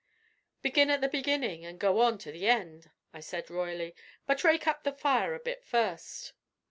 "Begin 0.63 0.89
at 0.89 0.99
the 0.99 1.07
beginning 1.07 1.63
and 1.63 1.77
go 1.79 1.99
on 2.01 2.17
to 2.17 2.31
the 2.31 2.47
end," 2.47 2.89
I 3.13 3.19
said, 3.19 3.51
royally. 3.51 3.93
"But 4.25 4.43
rake 4.43 4.65
up 4.65 4.81
the 4.81 4.93
fire 4.93 5.35
a 5.35 5.39
bit 5.39 5.63
first." 5.63 6.33